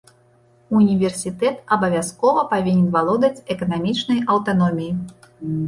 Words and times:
Універсітэт 0.79 1.59
абавязкова 1.77 2.45
павінен 2.55 2.89
валодаць 2.97 3.43
эканамічнай 3.57 4.25
аўтаноміяй. 4.35 4.95